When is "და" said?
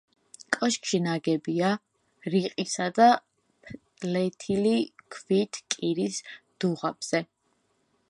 3.01-3.09